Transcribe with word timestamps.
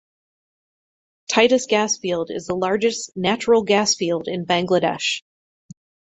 Titas 1.31 1.67
gas 1.67 1.95
field 1.97 2.31
is 2.31 2.47
the 2.47 2.55
largest 2.55 3.15
natural 3.15 3.61
gas 3.61 3.93
field 3.93 4.27
in 4.27 4.47
Bangladesh. 4.47 5.21